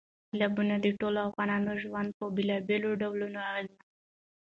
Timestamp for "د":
0.79-0.87